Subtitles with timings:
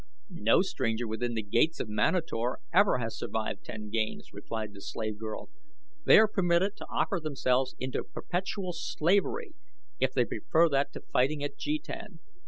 [0.41, 5.19] "No stranger within the gates of Manator ever has survived ten games," replied the slave
[5.19, 5.49] girl.
[6.05, 9.53] "They are permitted to offer themselves into perpetual slavery
[9.99, 12.17] if they prefer that to fighting at jetan.